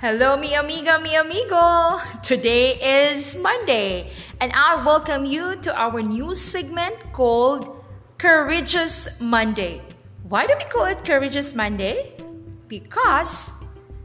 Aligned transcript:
Hello, 0.00 0.36
mi 0.36 0.54
amiga, 0.54 1.00
mi 1.00 1.16
amigo. 1.16 1.98
Today 2.22 2.78
is 2.78 3.34
Monday, 3.42 4.08
and 4.40 4.52
I 4.54 4.80
welcome 4.84 5.24
you 5.24 5.56
to 5.56 5.74
our 5.74 6.00
new 6.02 6.36
segment 6.36 6.94
called 7.12 7.82
Courageous 8.16 9.20
Monday. 9.20 9.82
Why 10.22 10.46
do 10.46 10.54
we 10.56 10.64
call 10.66 10.84
it 10.84 11.04
Courageous 11.04 11.52
Monday? 11.52 12.12
Because 12.68 13.52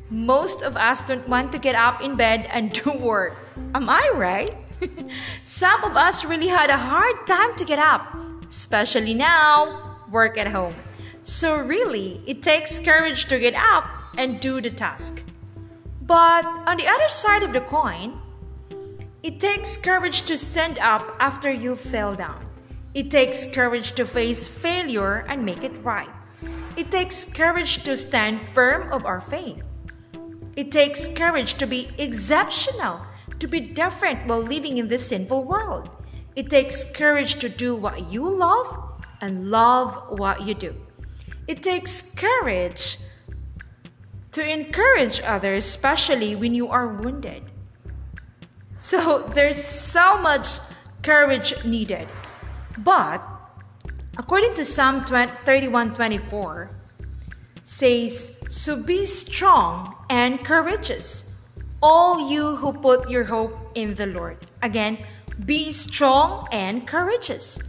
most 0.09 0.63
of 0.63 0.77
us 0.77 1.05
don't 1.05 1.29
want 1.29 1.51
to 1.51 1.59
get 1.59 1.75
up 1.75 2.01
in 2.01 2.15
bed 2.15 2.49
and 2.49 2.73
do 2.73 2.91
work. 2.93 3.37
Am 3.75 3.87
I 3.87 4.09
right? 4.15 4.55
Some 5.43 5.83
of 5.83 5.95
us 5.95 6.25
really 6.25 6.47
had 6.47 6.71
a 6.71 6.77
hard 6.89 7.27
time 7.27 7.55
to 7.55 7.65
get 7.65 7.77
up, 7.77 8.17
especially 8.49 9.13
now, 9.13 9.99
work 10.09 10.39
at 10.39 10.47
home. 10.47 10.73
So, 11.21 11.61
really, 11.63 12.19
it 12.25 12.41
takes 12.41 12.79
courage 12.79 13.25
to 13.25 13.37
get 13.37 13.53
up 13.53 13.85
and 14.17 14.39
do 14.39 14.59
the 14.59 14.71
task. 14.71 15.23
But 16.05 16.45
on 16.67 16.75
the 16.75 16.87
other 16.87 17.07
side 17.07 17.43
of 17.43 17.53
the 17.53 17.61
coin, 17.61 18.19
it 19.23 19.39
takes 19.39 19.77
courage 19.77 20.23
to 20.23 20.35
stand 20.35 20.77
up 20.79 21.15
after 21.17 21.49
you 21.49 21.77
fell 21.77 22.13
down. 22.13 22.45
It 22.93 23.09
takes 23.09 23.45
courage 23.45 23.93
to 23.93 24.05
face 24.05 24.49
failure 24.49 25.25
and 25.29 25.45
make 25.45 25.63
it 25.63 25.81
right. 25.81 26.09
It 26.75 26.91
takes 26.91 27.23
courage 27.23 27.83
to 27.83 27.95
stand 27.95 28.41
firm 28.41 28.91
of 28.91 29.05
our 29.05 29.21
faith. 29.21 29.63
It 30.57 30.73
takes 30.73 31.07
courage 31.07 31.53
to 31.55 31.65
be 31.65 31.89
exceptional, 31.97 32.99
to 33.39 33.47
be 33.47 33.61
different 33.61 34.27
while 34.27 34.41
living 34.41 34.79
in 34.79 34.89
this 34.89 35.07
sinful 35.07 35.45
world. 35.45 35.89
It 36.35 36.49
takes 36.49 36.83
courage 36.83 37.35
to 37.35 37.47
do 37.47 37.75
what 37.75 38.11
you 38.11 38.27
love 38.27 38.77
and 39.21 39.49
love 39.49 40.03
what 40.09 40.41
you 40.45 40.53
do. 40.53 40.75
It 41.47 41.63
takes 41.63 42.13
courage 42.13 42.97
to 44.33 44.41
encourage 44.41 45.21
others, 45.21 45.65
especially 45.65 46.35
when 46.35 46.53
you 46.53 46.67
are 46.67 46.87
wounded. 46.87 47.43
So 48.77 49.19
there's 49.33 49.63
so 49.63 50.17
much 50.17 50.59
courage 51.01 51.53
needed. 51.63 52.07
But 52.77 53.23
according 54.17 54.55
to 54.55 54.65
Psalm 54.65 55.05
31 55.05 55.93
24, 55.93 56.69
says, 57.63 58.41
So 58.49 58.83
be 58.83 59.05
strong 59.05 59.95
and 60.09 60.43
courageous, 60.43 61.39
all 61.81 62.29
you 62.29 62.57
who 62.57 62.73
put 62.73 63.09
your 63.09 63.25
hope 63.25 63.55
in 63.75 63.93
the 63.93 64.07
Lord. 64.07 64.37
Again, 64.61 64.97
be 65.45 65.71
strong 65.71 66.47
and 66.51 66.87
courageous, 66.87 67.59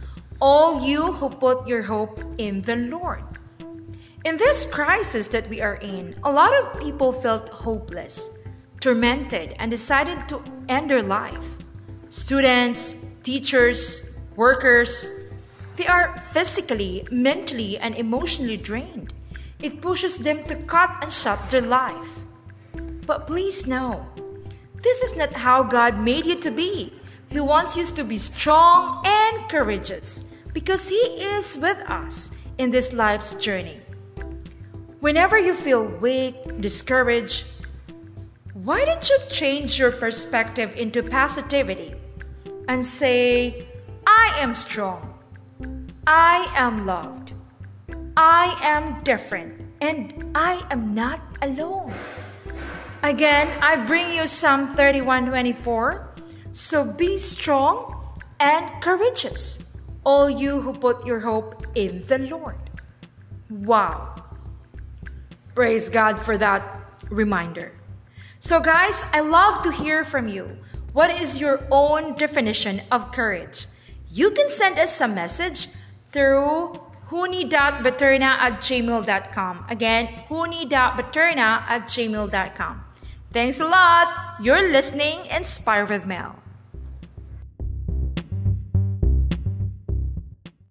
all 0.41 0.85
you 0.85 1.13
who 1.13 1.29
put 1.29 1.67
your 1.67 1.83
hope 1.83 2.19
in 2.37 2.61
the 2.61 2.75
Lord. 2.75 3.23
In 4.25 4.37
this 4.37 4.65
crisis 4.65 5.27
that 5.27 5.47
we 5.49 5.61
are 5.61 5.75
in, 5.75 6.15
a 6.23 6.31
lot 6.31 6.51
of 6.51 6.81
people 6.81 7.11
felt 7.11 7.47
hopeless, 7.49 8.39
tormented, 8.79 9.53
and 9.59 9.69
decided 9.69 10.27
to 10.29 10.41
end 10.67 10.89
their 10.89 11.03
life. 11.03 11.45
Students, 12.09 13.05
teachers, 13.21 14.17
workers, 14.35 15.29
they 15.75 15.85
are 15.85 16.17
physically, 16.33 17.07
mentally, 17.11 17.77
and 17.77 17.95
emotionally 17.95 18.57
drained. 18.57 19.13
It 19.61 19.79
pushes 19.79 20.17
them 20.17 20.43
to 20.45 20.55
cut 20.55 21.03
and 21.03 21.13
shut 21.13 21.51
their 21.51 21.61
life. 21.61 22.25
But 23.05 23.27
please 23.27 23.67
know, 23.67 24.07
this 24.81 25.03
is 25.03 25.15
not 25.15 25.33
how 25.33 25.61
God 25.61 25.99
made 25.99 26.25
you 26.25 26.35
to 26.39 26.49
be. 26.49 26.91
He 27.29 27.39
wants 27.39 27.77
you 27.77 27.85
to 27.85 28.03
be 28.03 28.17
strong 28.17 29.05
and 29.05 29.47
courageous 29.49 30.25
because 30.51 30.89
He 30.89 30.95
is 31.21 31.59
with 31.61 31.77
us 31.87 32.35
in 32.57 32.71
this 32.71 32.91
life's 32.91 33.35
journey. 33.35 33.84
Whenever 35.05 35.37
you 35.37 35.53
feel 35.53 35.85
weak, 36.01 36.33
discouraged, 36.61 37.45
why 38.53 38.83
don't 38.85 39.07
you 39.07 39.19
change 39.29 39.77
your 39.77 39.91
perspective 39.91 40.73
into 40.75 41.03
positivity 41.03 41.93
and 42.67 42.83
say, 42.83 43.67
I 44.07 44.33
am 44.39 44.51
strong, 44.51 45.13
I 46.07 46.51
am 46.55 46.87
loved, 46.87 47.33
I 48.17 48.57
am 48.63 49.03
different, 49.03 49.61
and 49.79 50.31
I 50.33 50.65
am 50.71 50.95
not 50.95 51.21
alone. 51.43 51.93
Again, 53.03 53.47
I 53.61 53.75
bring 53.85 54.09
you 54.09 54.25
Psalm 54.25 54.73
31 54.73 55.27
24. 55.27 56.15
So 56.51 56.91
be 56.97 57.19
strong 57.19 58.17
and 58.39 58.81
courageous, 58.81 59.77
all 60.03 60.31
you 60.31 60.61
who 60.61 60.73
put 60.73 61.05
your 61.05 61.19
hope 61.19 61.63
in 61.75 62.03
the 62.07 62.17
Lord. 62.17 62.57
Wow. 63.51 64.24
Praise 65.55 65.87
God 65.87 66.19
for 66.19 66.37
that 66.37 66.67
reminder. 67.09 67.71
So, 68.39 68.59
guys, 68.59 69.05
I 69.13 69.21
love 69.21 69.61
to 69.63 69.71
hear 69.71 70.03
from 70.03 70.27
you. 70.27 70.57
What 70.91 71.09
is 71.09 71.39
your 71.39 71.59
own 71.71 72.15
definition 72.15 72.81
of 72.91 73.11
courage? 73.11 73.67
You 74.11 74.31
can 74.31 74.49
send 74.49 74.77
us 74.77 74.99
a 75.01 75.07
message 75.07 75.67
through 76.07 76.79
huni.baterna 77.07 78.21
at 78.25 78.59
gmail.com. 78.59 79.65
Again, 79.69 80.07
huni.baterna 80.29 81.63
at 81.67 81.83
gmail.com. 81.83 82.85
Thanks 83.31 83.59
a 83.59 83.67
lot. 83.67 84.35
You're 84.41 84.71
listening 84.71 85.25
Inspire 85.25 85.85
with 85.85 86.05
Mel. 86.05 86.44